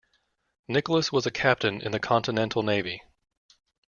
Nicholson 0.67 1.15
was 1.15 1.27
a 1.27 1.31
captain 1.31 1.79
in 1.79 1.91
the 1.91 1.99
Continental 1.99 2.63
Navy. 2.63 3.03